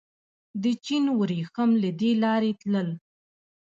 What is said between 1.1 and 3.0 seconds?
وریښم له دې لارې تلل